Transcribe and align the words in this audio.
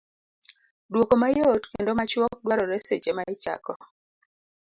Dwoko 0.91 1.13
mayot 1.21 1.61
kendo 1.71 1.91
machuok 1.97 2.35
dwarore 2.43 2.77
seche 2.87 3.11
ma 3.13 3.23
ichako 3.33 3.73